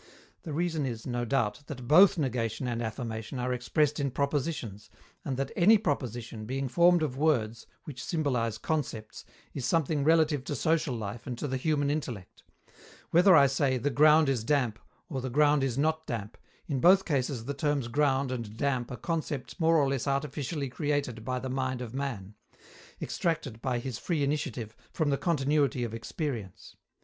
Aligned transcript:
The 0.41 0.51
reason 0.51 0.83
is, 0.87 1.05
no 1.05 1.25
doubt, 1.25 1.61
that 1.67 1.87
both 1.87 2.17
negation 2.17 2.67
and 2.67 2.81
affirmation 2.81 3.37
are 3.37 3.53
expressed 3.53 3.99
in 3.99 4.09
propositions, 4.09 4.89
and 5.23 5.37
that 5.37 5.51
any 5.55 5.77
proposition, 5.77 6.47
being 6.47 6.67
formed 6.67 7.03
of 7.03 7.19
words, 7.19 7.67
which 7.83 8.03
symbolize 8.03 8.57
concepts, 8.57 9.25
is 9.53 9.63
something 9.63 10.03
relative 10.03 10.43
to 10.45 10.55
social 10.55 10.95
life 10.95 11.27
and 11.27 11.37
to 11.37 11.47
the 11.47 11.55
human 11.55 11.91
intellect. 11.91 12.41
Whether 13.11 13.35
I 13.35 13.45
say 13.45 13.77
"The 13.77 13.91
ground 13.91 14.27
is 14.27 14.43
damp" 14.43 14.79
or 15.07 15.21
"The 15.21 15.29
ground 15.29 15.63
is 15.63 15.77
not 15.77 16.07
damp," 16.07 16.35
in 16.67 16.79
both 16.79 17.05
cases 17.05 17.45
the 17.45 17.53
terms 17.53 17.87
"ground" 17.87 18.31
and 18.31 18.57
"damp" 18.57 18.89
are 18.89 18.97
concepts 18.97 19.59
more 19.59 19.77
or 19.77 19.87
less 19.87 20.07
artificially 20.07 20.69
created 20.69 21.23
by 21.23 21.37
the 21.37 21.47
mind 21.47 21.79
of 21.79 21.93
man 21.93 22.33
extracted, 22.99 23.61
by 23.61 23.77
his 23.77 23.99
free 23.99 24.23
initiative, 24.23 24.75
from 24.91 25.11
the 25.11 25.17
continuity 25.19 25.83
of 25.83 25.93
experience. 25.93 26.75